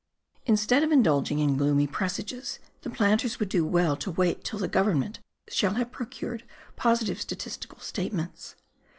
[0.47, 4.67] Instead of indulging in gloomy presages the planters would do well to wait till the
[4.67, 6.43] government shall have procured
[6.75, 8.55] positive statistical statements.